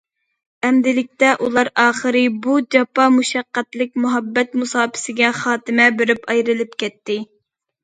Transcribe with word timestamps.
ئەمدىلىكتە 0.67 1.27
ئۇلار 1.47 1.69
ئاخىرى 1.83 2.23
بۇ 2.45 2.55
جاپا- 2.77 3.05
مۇشەققەتلىك 3.19 3.95
مۇھەببەت 4.07 4.59
مۇساپىسىگە 4.63 5.33
خاتىمە 5.45 5.89
بېرىپ، 6.01 6.29
ئايرىلىپ 6.35 6.77
كەتتى. 6.83 7.23